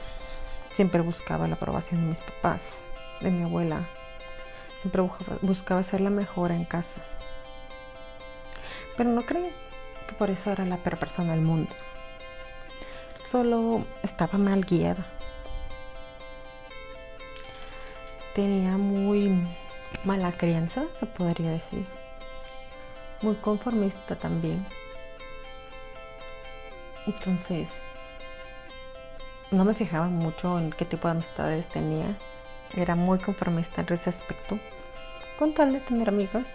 Siempre 0.76 1.02
buscaba 1.02 1.48
la 1.48 1.56
aprobación 1.56 2.02
de 2.02 2.08
mis 2.08 2.20
papás, 2.20 2.78
de 3.22 3.32
mi 3.32 3.44
abuela. 3.44 3.88
Siempre 4.82 5.04
buscaba 5.42 5.84
ser 5.84 6.02
la 6.02 6.10
mejor 6.10 6.52
en 6.52 6.66
casa. 6.66 7.02
Pero 8.98 9.10
no 9.10 9.22
creo 9.22 9.48
que 10.08 10.16
por 10.16 10.30
eso 10.30 10.52
era 10.52 10.66
la 10.66 10.78
peor 10.78 10.98
persona 10.98 11.32
del 11.32 11.42
mundo 11.42 11.76
solo 13.32 13.86
estaba 14.04 14.38
mal 14.38 14.66
guiada. 14.66 15.06
Tenía 18.36 18.78
muy 18.78 19.48
mala 20.04 20.32
crianza, 20.32 20.84
se 21.00 21.06
podría 21.06 21.52
decir. 21.52 21.86
Muy 23.22 23.36
conformista 23.36 24.18
también. 24.18 24.66
Entonces, 27.06 27.84
no 29.52 29.66
me 29.66 29.74
fijaba 29.74 30.08
mucho 30.08 30.58
en 30.58 30.72
qué 30.72 30.86
tipo 30.86 31.08
de 31.08 31.12
amistades 31.12 31.68
tenía. 31.68 32.18
Era 32.76 32.96
muy 32.96 33.20
conformista 33.20 33.82
en 33.82 33.94
ese 33.94 34.10
aspecto. 34.10 34.60
Con 35.38 35.54
tal 35.54 35.74
de 35.74 35.80
tener 35.80 36.10
amigas 36.10 36.48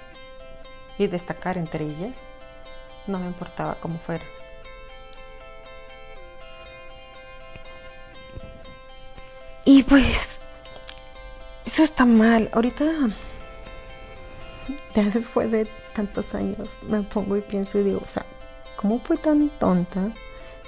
y 0.99 1.07
destacar 1.07 1.59
entre 1.59 1.85
ellas, 1.85 2.19
no 3.07 3.19
me 3.19 3.27
importaba 3.27 3.75
cómo 3.77 3.99
fuera. 3.99 4.25
Y 9.65 9.83
pues, 9.83 10.41
eso 11.77 11.83
está 11.83 12.07
mal. 12.07 12.49
Ahorita, 12.55 12.87
ya 14.95 15.03
después 15.11 15.51
de 15.51 15.69
tantos 15.95 16.35
años, 16.35 16.71
me 16.89 17.03
pongo 17.03 17.37
y 17.37 17.43
pienso 17.43 17.79
y 17.79 17.83
digo, 17.83 18.01
o 18.03 18.09
sea, 18.09 18.25
¿cómo 18.77 18.99
fue 18.99 19.19
tan 19.19 19.51
tonta 19.59 20.11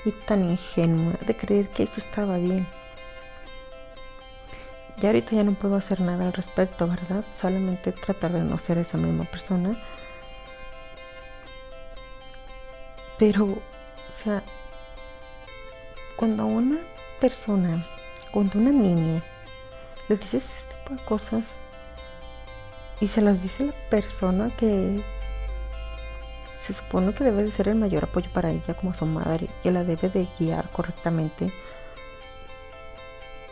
y 0.04 0.10
tan 0.10 0.50
ingenua 0.50 1.14
de 1.26 1.34
creer 1.34 1.70
que 1.70 1.84
eso 1.84 1.98
estaba 1.98 2.36
bien? 2.36 2.68
Ya 4.98 5.08
ahorita 5.08 5.34
ya 5.34 5.44
no 5.44 5.52
puedo 5.52 5.76
hacer 5.76 6.02
nada 6.02 6.26
al 6.26 6.34
respecto, 6.34 6.86
¿verdad? 6.86 7.24
Solamente 7.32 7.92
tratar 7.92 8.32
de 8.32 8.42
no 8.42 8.58
ser 8.58 8.76
esa 8.76 8.98
misma 8.98 9.24
persona. 9.24 9.82
Pero, 13.18 13.46
o 13.46 14.12
sea, 14.12 14.42
cuando 16.16 16.44
una 16.44 16.80
persona 17.18 17.82
cuando 18.30 18.58
una 18.58 18.70
niña 18.70 19.22
le 20.08 20.16
dices 20.16 20.52
este 20.56 20.74
tipo 20.74 20.94
de 20.94 21.04
cosas 21.04 21.56
y 23.00 23.08
se 23.08 23.20
las 23.20 23.42
dice 23.42 23.64
la 23.64 23.72
persona 23.90 24.48
que 24.56 24.96
se 26.56 26.72
supone 26.72 27.14
que 27.14 27.24
debe 27.24 27.44
de 27.44 27.50
ser 27.50 27.68
el 27.68 27.76
mayor 27.76 28.04
apoyo 28.04 28.30
para 28.32 28.50
ella 28.50 28.74
como 28.74 28.92
su 28.92 29.06
madre, 29.06 29.48
que 29.62 29.70
la 29.70 29.84
debe 29.84 30.08
de 30.08 30.26
guiar 30.38 30.68
correctamente, 30.70 31.52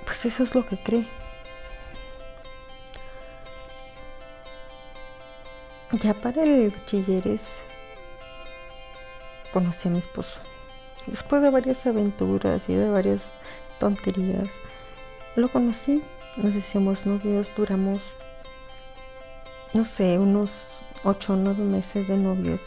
pues 0.04 0.25
eso 0.25 0.42
es 0.42 0.54
lo 0.54 0.66
que 0.66 0.76
cree. 0.76 1.06
Ya 5.92 6.14
para 6.14 6.42
el 6.42 6.70
bachilleres 6.70 7.60
conocí 9.52 9.88
a 9.88 9.92
mi 9.92 9.98
esposo. 9.98 10.40
Después 11.06 11.40
de 11.40 11.50
varias 11.50 11.86
aventuras 11.86 12.68
y 12.68 12.75
de 12.75 12.90
varias 12.90 13.34
tonterías, 13.78 14.48
lo 15.36 15.48
conocí, 15.48 16.02
nos 16.36 16.54
hicimos 16.54 17.06
novios, 17.06 17.52
duramos, 17.56 18.00
no 19.72 19.84
sé, 19.84 20.18
unos 20.18 20.82
8 21.04 21.32
o 21.32 21.36
9 21.36 21.62
meses 21.62 22.08
de 22.08 22.16
novios 22.16 22.60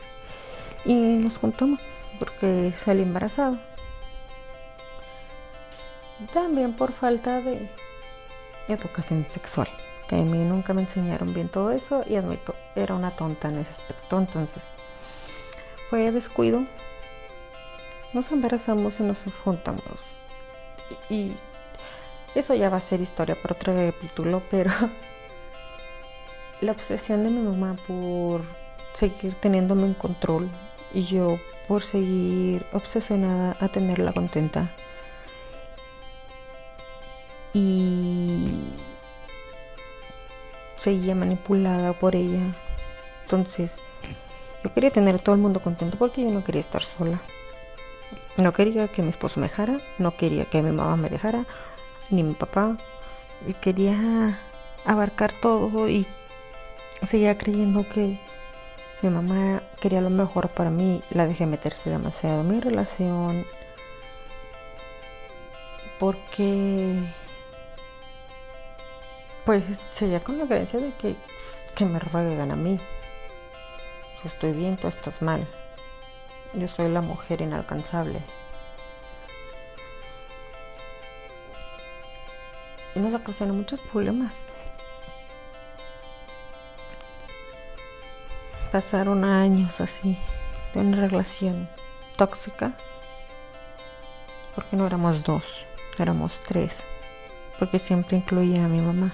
y 0.85 0.93
nos 0.93 1.37
juntamos 1.37 1.81
porque 2.17 2.73
salí 2.83 3.03
embarazado. 3.03 3.59
También 6.33 6.75
por 6.75 6.91
falta 6.91 7.41
de 7.41 7.69
educación 8.67 9.23
sexual, 9.23 9.67
que 10.07 10.17
a 10.17 10.23
mí 10.23 10.39
nunca 10.39 10.73
me 10.73 10.81
enseñaron 10.81 11.33
bien 11.33 11.47
todo 11.47 11.71
eso 11.71 12.03
y 12.07 12.15
admito, 12.15 12.55
era 12.75 12.95
una 12.95 13.11
tonta 13.11 13.49
en 13.49 13.59
ese 13.59 13.71
aspecto, 13.71 14.17
entonces 14.17 14.75
fue 15.89 16.11
descuido. 16.11 16.65
Nos 18.13 18.31
embarazamos 18.31 18.99
y 18.99 19.03
nos 19.03 19.23
juntamos. 19.43 19.81
Y 21.09 21.33
eso 22.39 22.55
ya 22.55 22.69
va 22.69 22.77
a 22.77 22.81
ser 22.81 23.01
historia 23.01 23.35
para 23.39 23.55
otro 23.55 23.75
capítulo, 23.75 24.41
pero 24.49 24.71
la 26.61 26.71
obsesión 26.71 27.23
de 27.23 27.29
mi 27.29 27.41
mamá 27.41 27.75
por 27.87 28.41
seguir 28.93 29.35
teniéndome 29.35 29.83
en 29.83 29.93
control 29.93 30.49
y 30.93 31.03
yo 31.03 31.37
por 31.67 31.83
seguir 31.83 32.65
obsesionada 32.73 33.55
a 33.59 33.67
tenerla 33.67 34.11
contenta. 34.13 34.73
Y 37.53 38.73
seguía 40.75 41.15
manipulada 41.15 41.93
por 41.93 42.15
ella. 42.15 42.55
Entonces, 43.23 43.77
yo 44.63 44.73
quería 44.73 44.91
tener 44.91 45.15
a 45.15 45.19
todo 45.19 45.35
el 45.35 45.41
mundo 45.41 45.61
contento 45.61 45.97
porque 45.97 46.23
yo 46.23 46.31
no 46.31 46.43
quería 46.43 46.61
estar 46.61 46.83
sola. 46.83 47.21
No 48.37 48.53
quería 48.53 48.87
que 48.87 49.01
mi 49.01 49.09
esposo 49.09 49.39
me 49.39 49.47
dejara, 49.47 49.77
no 49.97 50.15
quería 50.15 50.45
que 50.45 50.63
mi 50.63 50.71
mamá 50.71 50.95
me 50.95 51.09
dejara, 51.09 51.45
ni 52.11 52.23
mi 52.23 52.33
papá. 52.33 52.77
Y 53.47 53.53
quería 53.53 54.39
abarcar 54.85 55.31
todo 55.31 55.87
y 55.87 56.05
seguía 57.03 57.37
creyendo 57.37 57.87
que 57.87 58.19
mi 59.01 59.09
mamá 59.09 59.63
quería 59.79 60.01
lo 60.01 60.09
mejor 60.09 60.49
para 60.49 60.69
mí. 60.69 61.01
La 61.11 61.25
dejé 61.25 61.45
meterse 61.45 61.89
demasiado 61.89 62.41
en 62.41 62.47
mi 62.47 62.59
relación. 62.59 63.45
Porque 65.99 67.03
pues 69.45 69.87
seguía 69.89 70.23
con 70.23 70.37
la 70.37 70.45
creencia 70.45 70.79
de 70.79 70.93
que, 70.93 71.15
que 71.75 71.85
me 71.85 71.99
ruegan 71.99 72.51
a 72.51 72.55
mí. 72.55 72.77
Yo 74.21 74.27
estoy 74.29 74.51
bien, 74.51 74.75
tú 74.75 74.87
estás 74.87 75.21
mal. 75.21 75.47
Yo 76.53 76.67
soy 76.67 76.89
la 76.89 77.01
mujer 77.01 77.41
inalcanzable. 77.41 78.21
Nos 82.99 83.13
ocasiona 83.13 83.53
muchos 83.53 83.79
problemas. 83.81 84.47
Pasaron 88.71 89.23
años 89.23 89.81
así 89.81 90.17
de 90.73 90.81
una 90.81 90.97
relación 90.97 91.67
tóxica 92.17 92.75
porque 94.53 94.75
no 94.75 94.85
éramos 94.85 95.23
dos, 95.23 95.43
éramos 95.97 96.41
tres, 96.43 96.83
porque 97.57 97.79
siempre 97.79 98.17
incluía 98.17 98.65
a 98.65 98.67
mi 98.67 98.81
mamá. 98.81 99.13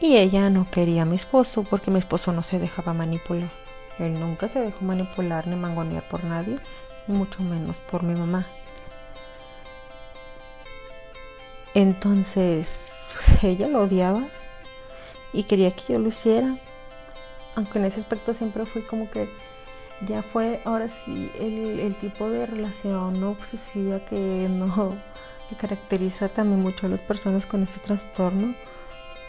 Y 0.00 0.16
ella 0.16 0.50
no 0.50 0.70
quería 0.70 1.02
a 1.02 1.06
mi 1.06 1.16
esposo 1.16 1.64
porque 1.64 1.90
mi 1.90 1.98
esposo 1.98 2.32
no 2.32 2.42
se 2.42 2.58
dejaba 2.58 2.92
manipular. 2.92 3.48
Él 3.98 4.20
nunca 4.20 4.48
se 4.48 4.60
dejó 4.60 4.84
manipular 4.84 5.46
ni 5.46 5.56
mangonear 5.56 6.06
por 6.06 6.22
nadie, 6.24 6.56
mucho 7.06 7.42
menos 7.42 7.78
por 7.78 8.02
mi 8.02 8.14
mamá. 8.14 8.46
Entonces, 11.76 13.04
ella 13.42 13.68
lo 13.68 13.82
odiaba 13.82 14.26
y 15.34 15.44
quería 15.44 15.70
que 15.72 15.92
yo 15.92 15.98
lo 15.98 16.08
hiciera. 16.08 16.58
Aunque 17.54 17.78
en 17.78 17.84
ese 17.84 18.00
aspecto 18.00 18.32
siempre 18.32 18.64
fui 18.64 18.80
como 18.80 19.10
que 19.10 19.28
ya 20.06 20.22
fue 20.22 20.62
ahora 20.64 20.88
sí 20.88 21.30
el, 21.38 21.94
tipo 21.96 22.30
de 22.30 22.46
relación 22.46 23.20
no 23.20 23.30
obsesiva 23.30 24.00
que 24.06 24.46
no 24.48 24.94
que 25.50 25.56
caracteriza 25.56 26.30
también 26.30 26.62
mucho 26.62 26.86
a 26.86 26.88
las 26.88 27.02
personas 27.02 27.44
con 27.44 27.62
ese 27.62 27.78
trastorno. 27.80 28.54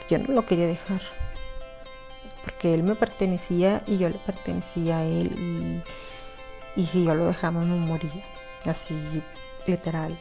Yo 0.10 0.17
no 0.19 0.33
lo 0.33 0.45
quería 0.45 0.67
dejar. 0.67 1.01
Porque 2.45 2.73
él 2.73 2.83
me 2.83 2.95
pertenecía 2.95 3.83
y 3.86 3.97
yo 3.97 4.07
le 4.10 4.19
pertenecía 4.19 4.99
a 4.99 5.03
él 5.03 5.36
y, 5.38 6.81
y 6.81 6.86
si 6.86 7.03
yo 7.03 7.13
lo 7.13 7.27
dejaba 7.27 7.60
me 7.60 7.75
moría. 7.75 8.23
Así, 8.63 8.95
literal 9.65 10.17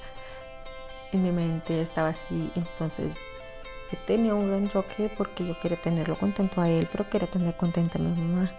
mi 1.16 1.32
mente 1.32 1.80
estaba 1.80 2.08
así, 2.08 2.50
entonces 2.54 3.16
tenía 4.06 4.34
un 4.34 4.48
gran 4.48 4.68
choque 4.68 5.10
porque 5.16 5.46
yo 5.46 5.58
quería 5.60 5.80
tenerlo 5.80 6.16
contento 6.16 6.60
a 6.60 6.68
él, 6.68 6.88
pero 6.90 7.08
quería 7.08 7.28
tener 7.28 7.56
contenta 7.56 7.98
a 7.98 8.02
mi 8.02 8.20
mamá. 8.20 8.50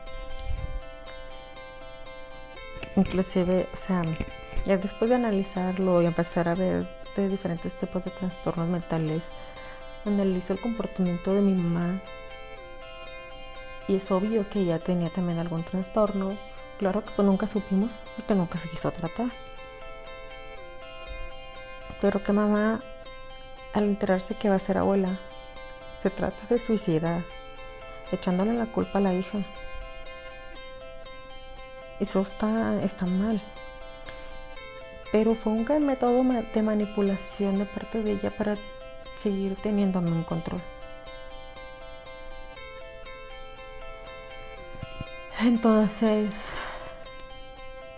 Inclusive, 2.96 3.68
o 3.74 3.78
sea, 3.78 4.02
ya 4.66 4.78
después 4.78 5.10
de 5.10 5.16
analizarlo 5.16 6.02
y 6.02 6.06
empezar 6.06 6.50
a 6.50 6.56
ver 6.56 6.88
de 7.16 7.30
diferentes 7.30 7.76
tipos 7.76 8.04
de 8.04 8.12
trastornos 8.12 8.68
mentales, 8.68 9.24
analizo 10.06 10.54
el 10.54 10.62
comportamiento 10.62 11.34
de 11.34 11.42
mi 11.42 11.54
mamá 11.54 12.02
y 13.88 13.96
es 13.96 14.12
obvio 14.12 14.50
que 14.50 14.60
ella 14.60 14.80
tenía 14.80 15.10
también 15.10 15.40
algún 15.40 15.64
trastorno. 15.64 16.36
Claro 16.80 17.04
que 17.04 17.12
pues 17.16 17.26
nunca 17.26 17.48
supimos 17.48 18.04
porque 18.16 18.36
nunca 18.36 18.58
se 18.58 18.70
quiso 18.70 18.92
tratar 18.92 19.28
pero 22.02 22.24
que 22.24 22.34
mamá, 22.34 22.82
al 23.74 23.84
enterarse 23.86 24.36
que 24.36 24.50
va 24.50 24.56
a 24.56 24.60
ser 24.60 24.78
abuela, 24.78 25.20
se 26.00 26.10
trata 26.10 26.38
de 26.50 26.60
suicidar, 26.60 27.24
echándole 28.12 28.54
la 28.54 28.66
culpa 28.68 29.00
a 29.00 29.02
la 29.02 29.14
hija. 29.14 29.40
Eso 32.00 32.22
está, 32.22 32.82
está 32.84 33.06
mal. 33.06 33.42
Pero 35.12 35.34
fue 35.36 35.54
un 35.54 35.66
gran 35.66 35.86
método 35.86 36.24
de 36.54 36.62
manipulación 36.62 37.56
de 37.56 37.66
parte 37.66 38.04
de 38.04 38.12
ella 38.12 38.30
para 38.30 38.56
seguir 39.18 39.56
teniéndome 39.56 40.10
en 40.10 40.24
control. 40.24 40.62
Entonces, 45.40 46.52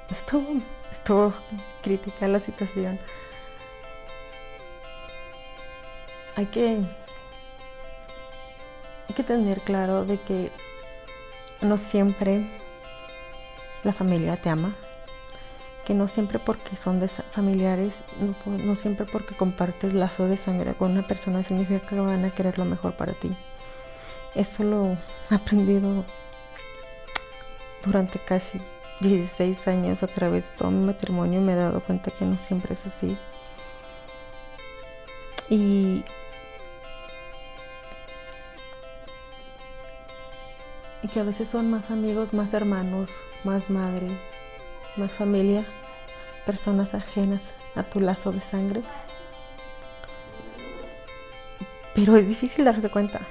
estuvo, 0.10 0.62
estuvo 0.92 1.34
crítica 1.82 2.28
la 2.28 2.40
situación. 2.40 3.00
Hay 6.40 6.46
que, 6.46 6.82
tener 9.24 9.60
claro 9.60 10.06
de 10.06 10.18
que 10.18 10.52
no 11.60 11.78
siempre 11.78 12.50
la 13.84 13.92
familia 13.92 14.38
te 14.38 14.50
ama, 14.50 14.74
que 15.86 15.94
no 15.94 16.08
siempre 16.08 16.40
porque 16.40 16.78
son 16.78 17.06
familiares, 17.32 18.04
no, 18.64 18.76
siempre 18.78 19.06
porque 19.06 19.36
compartes 19.36 19.94
lazo 19.94 20.28
de 20.28 20.38
sangre 20.38 20.76
con 20.76 20.92
una 20.92 21.06
persona 21.06 21.44
significa 21.44 21.86
que 21.86 22.00
van 22.00 22.24
a 22.24 22.32
querer 22.32 22.58
lo 22.58 22.64
mejor 22.64 22.96
para 22.96 23.12
ti. 23.12 23.36
Eso 24.34 24.64
lo 24.64 24.98
he 25.30 25.36
aprendido 25.36 26.06
durante 27.84 28.18
casi 28.20 28.62
16 29.02 29.68
años 29.68 30.04
a 30.04 30.08
través 30.08 30.46
de 30.46 30.56
todo 30.56 30.72
mi 30.72 30.86
matrimonio 30.86 31.42
me 31.42 31.52
he 31.52 31.58
dado 31.58 31.82
cuenta 31.82 32.12
que 32.12 32.24
no 32.24 32.38
siempre 32.38 32.76
es 32.76 32.86
así. 32.86 33.18
Y, 35.50 36.06
y 41.02 41.08
que 41.08 41.20
a 41.20 41.24
veces 41.24 41.48
son 41.48 41.70
más 41.70 41.92
amigos, 41.92 42.34
más 42.34 42.54
hermanos, 42.54 43.10
más 43.44 43.70
madre, 43.70 44.08
más 44.98 45.12
familia, 45.12 45.66
personas 46.46 46.94
ajenas 46.94 47.54
a 47.76 47.84
tu 47.84 48.00
lazo 48.00 48.32
de 48.32 48.42
sangre. 48.42 48.82
Pero 51.96 52.16
es 52.16 52.28
difícil 52.28 52.66
darse 52.66 52.90
cuenta 52.90 53.22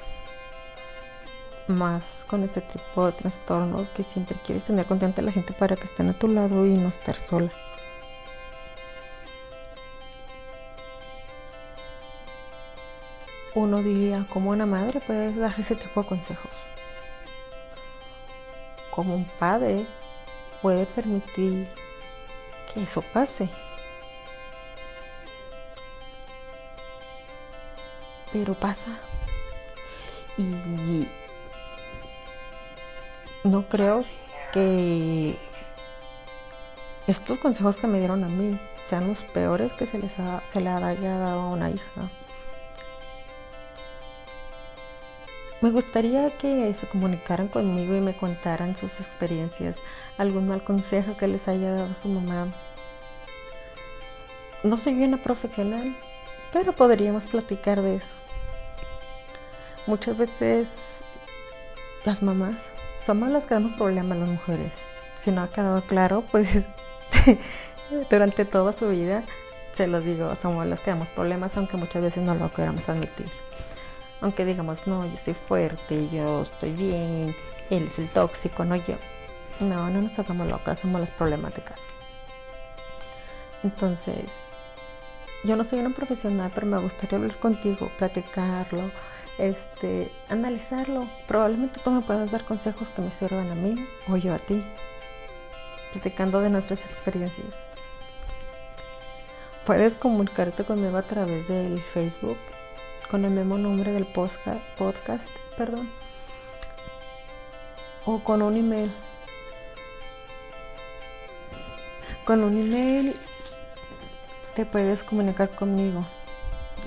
más 1.68 2.24
con 2.26 2.42
este 2.42 2.62
tipo 2.62 3.06
de 3.06 3.12
trastorno 3.12 3.86
que 3.94 4.02
siempre 4.02 4.36
quieres 4.44 4.64
tener 4.64 4.86
contenta 4.86 5.20
a 5.20 5.24
la 5.24 5.32
gente 5.32 5.52
para 5.52 5.76
que 5.76 5.84
estén 5.84 6.08
a 6.08 6.14
tu 6.14 6.28
lado 6.28 6.66
y 6.66 6.74
no 6.74 6.88
estar 6.88 7.16
sola. 7.16 7.50
Uno 13.54 13.82
diría, 13.82 14.26
como 14.32 14.50
una 14.50 14.66
madre 14.66 15.00
puedes 15.06 15.36
dar 15.36 15.54
ese 15.58 15.74
tipo 15.74 16.02
de 16.02 16.08
consejos. 16.08 16.52
Como 18.98 19.14
un 19.14 19.26
padre 19.38 19.86
puede 20.60 20.84
permitir 20.84 21.68
que 22.66 22.82
eso 22.82 23.00
pase. 23.00 23.48
Pero 28.32 28.54
pasa. 28.54 28.98
Y 30.36 31.06
no 33.44 33.68
creo 33.68 34.04
que 34.52 35.38
estos 37.06 37.38
consejos 37.38 37.76
que 37.76 37.86
me 37.86 38.00
dieron 38.00 38.24
a 38.24 38.28
mí 38.28 38.58
sean 38.74 39.06
los 39.06 39.22
peores 39.22 39.74
que 39.74 39.86
se 39.86 40.00
les 40.00 40.16
se 40.46 40.60
le 40.60 40.70
haya 40.70 41.18
dado 41.18 41.40
a 41.42 41.50
una 41.50 41.70
hija. 41.70 42.10
Me 45.60 45.72
gustaría 45.72 46.30
que 46.38 46.72
se 46.72 46.86
comunicaran 46.86 47.48
conmigo 47.48 47.96
y 47.96 48.00
me 48.00 48.16
contaran 48.16 48.76
sus 48.76 49.00
experiencias, 49.00 49.76
algún 50.16 50.46
mal 50.46 50.62
consejo 50.62 51.16
que 51.16 51.26
les 51.26 51.48
haya 51.48 51.72
dado 51.72 51.92
su 51.96 52.06
mamá. 52.06 52.46
No 54.62 54.76
soy 54.76 55.02
una 55.02 55.20
profesional, 55.20 55.96
pero 56.52 56.76
podríamos 56.76 57.26
platicar 57.26 57.82
de 57.82 57.96
eso. 57.96 58.14
Muchas 59.88 60.16
veces 60.16 61.00
las 62.04 62.22
mamás 62.22 62.56
somos 63.04 63.28
las 63.30 63.46
que 63.46 63.54
damos 63.54 63.72
problemas 63.72 64.16
a 64.16 64.20
las 64.20 64.30
mujeres. 64.30 64.82
Si 65.16 65.32
no 65.32 65.42
ha 65.42 65.48
quedado 65.48 65.82
claro, 65.82 66.22
pues 66.30 66.60
durante 68.10 68.44
toda 68.44 68.72
su 68.72 68.90
vida, 68.90 69.24
se 69.72 69.88
lo 69.88 70.00
digo, 70.00 70.36
somos 70.36 70.66
las 70.66 70.78
que 70.78 70.90
damos 70.90 71.08
problemas, 71.08 71.56
aunque 71.56 71.76
muchas 71.76 72.00
veces 72.00 72.22
no 72.22 72.36
lo 72.36 72.52
queramos 72.52 72.88
admitir. 72.88 73.26
Aunque 74.20 74.44
digamos, 74.44 74.86
no, 74.86 75.06
yo 75.06 75.16
soy 75.16 75.34
fuerte, 75.34 76.08
yo 76.10 76.42
estoy 76.42 76.72
bien, 76.72 77.34
él 77.70 77.86
es 77.86 77.98
el 77.98 78.08
tóxico, 78.10 78.64
no 78.64 78.76
yo. 78.76 78.96
No, 79.60 79.88
no 79.90 80.02
nos 80.02 80.18
hagamos 80.18 80.48
locas, 80.48 80.80
somos 80.80 81.00
las 81.00 81.10
problemáticas. 81.10 81.88
Entonces, 83.62 84.56
yo 85.44 85.56
no 85.56 85.64
soy 85.64 85.80
una 85.80 85.90
profesional, 85.90 86.50
pero 86.54 86.66
me 86.66 86.80
gustaría 86.80 87.18
hablar 87.18 87.36
contigo, 87.38 87.90
platicarlo, 87.98 88.90
este, 89.38 90.10
analizarlo. 90.28 91.08
Probablemente 91.26 91.80
tú 91.82 91.90
me 91.90 92.00
puedas 92.00 92.30
dar 92.30 92.44
consejos 92.44 92.90
que 92.90 93.02
me 93.02 93.10
sirvan 93.10 93.50
a 93.50 93.54
mí 93.54 93.74
o 94.08 94.16
yo 94.16 94.34
a 94.34 94.38
ti, 94.38 94.64
platicando 95.92 96.40
de 96.40 96.50
nuestras 96.50 96.84
experiencias. 96.86 97.70
Puedes 99.64 99.94
comunicarte 99.94 100.64
conmigo 100.64 100.96
a 100.96 101.02
través 101.02 101.46
del 101.46 101.80
Facebook 101.80 102.38
con 103.10 103.24
el 103.24 103.30
mismo 103.32 103.56
nombre 103.58 103.92
del 103.92 104.06
podcast, 104.06 105.30
perdón, 105.56 105.90
o 108.04 108.18
con 108.20 108.42
un 108.42 108.56
email. 108.56 108.92
Con 112.24 112.44
un 112.44 112.60
email 112.60 113.16
te 114.54 114.66
puedes 114.66 115.02
comunicar 115.02 115.50
conmigo 115.50 116.04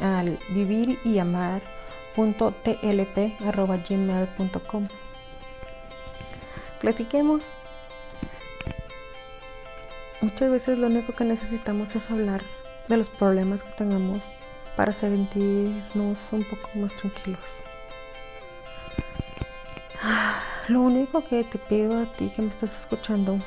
al 0.01 0.37
vivir 0.49 0.99
y 1.03 1.17
amar 1.17 1.61
gmail.com 3.89 4.87
Platiquemos. 6.79 7.53
Muchas 10.21 10.51
veces 10.51 10.77
lo 10.77 10.87
único 10.87 11.13
que 11.13 11.25
necesitamos 11.25 11.95
es 11.95 12.11
hablar 12.11 12.41
de 12.87 12.97
los 12.97 13.09
problemas 13.09 13.63
que 13.63 13.71
tengamos 13.71 14.21
para 14.75 14.93
sentirnos 14.93 16.19
un 16.31 16.43
poco 16.43 16.69
más 16.75 16.95
tranquilos. 16.95 17.45
Lo 20.67 20.81
único 20.81 21.23
que 21.23 21.43
te 21.43 21.57
pido 21.57 22.01
a 22.01 22.05
ti 22.05 22.29
que 22.29 22.41
me 22.41 22.49
estás 22.49 22.75
escuchando 22.77 23.37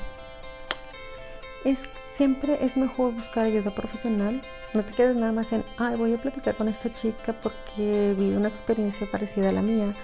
es 1.64 1.88
siempre 2.10 2.58
es 2.64 2.76
mejor 2.76 3.14
buscar 3.14 3.44
ayuda 3.44 3.70
profesional. 3.70 4.42
No 4.74 4.84
te 4.84 4.92
quedes 4.92 5.16
nada 5.16 5.32
más 5.32 5.52
en, 5.52 5.64
ay, 5.78 5.96
voy 5.96 6.12
a 6.12 6.18
platicar 6.18 6.54
con 6.54 6.68
esta 6.68 6.92
chica 6.92 7.32
porque 7.32 8.14
vive 8.18 8.36
una 8.36 8.48
experiencia 8.48 9.10
parecida 9.10 9.48
a 9.48 9.52
la 9.52 9.62
mía. 9.62 9.94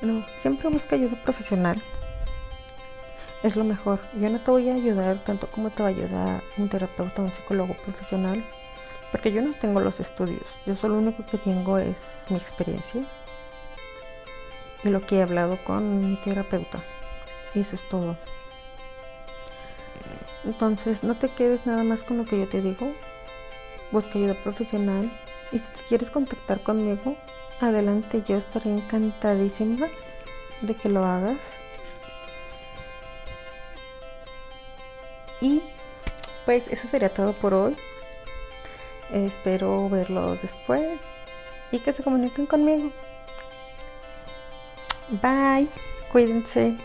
No, 0.00 0.24
siempre 0.34 0.68
busca 0.68 0.96
ayuda 0.96 1.22
profesional. 1.22 1.80
Es 3.42 3.54
lo 3.54 3.64
mejor. 3.64 4.00
Yo 4.18 4.30
no 4.30 4.40
te 4.40 4.50
voy 4.50 4.70
a 4.70 4.74
ayudar 4.74 5.22
tanto 5.24 5.48
como 5.48 5.70
te 5.70 5.82
va 5.82 5.90
a 5.90 5.92
ayudar 5.92 6.42
un 6.56 6.68
terapeuta 6.68 7.22
un 7.22 7.28
psicólogo 7.28 7.74
profesional, 7.74 8.44
porque 9.10 9.32
yo 9.32 9.42
no 9.42 9.52
tengo 9.54 9.80
los 9.80 10.00
estudios. 10.00 10.44
Yo 10.66 10.76
solo 10.76 10.94
lo 10.94 11.00
único 11.00 11.24
que 11.24 11.38
tengo 11.38 11.78
es 11.78 11.96
mi 12.28 12.36
experiencia 12.36 13.02
y 14.84 14.88
lo 14.90 15.00
que 15.00 15.16
he 15.16 15.22
hablado 15.22 15.58
con 15.64 16.00
mi 16.00 16.16
terapeuta. 16.16 16.78
Y 17.54 17.60
eso 17.60 17.74
es 17.74 17.88
todo. 17.88 18.16
Entonces, 20.44 21.02
no 21.02 21.16
te 21.16 21.28
quedes 21.28 21.66
nada 21.66 21.82
más 21.82 22.02
con 22.02 22.18
lo 22.18 22.24
que 22.24 22.38
yo 22.38 22.48
te 22.48 22.62
digo. 22.62 22.92
Busca 23.90 24.18
ayuda 24.18 24.34
profesional. 24.34 25.10
Y 25.50 25.58
si 25.58 25.70
quieres 25.88 26.10
contactar 26.10 26.60
conmigo, 26.60 27.16
adelante, 27.60 28.22
yo 28.26 28.36
estaré 28.36 28.70
encantadísima 28.70 29.88
de 30.60 30.74
que 30.74 30.88
lo 30.88 31.04
hagas. 31.04 31.38
Y 35.40 35.62
pues 36.44 36.68
eso 36.68 36.86
sería 36.86 37.12
todo 37.12 37.32
por 37.32 37.54
hoy. 37.54 37.76
Espero 39.12 39.88
verlos 39.88 40.42
después 40.42 41.02
y 41.72 41.78
que 41.78 41.92
se 41.92 42.02
comuniquen 42.02 42.46
conmigo. 42.46 42.90
Bye, 45.22 45.68
cuídense. 46.12 46.76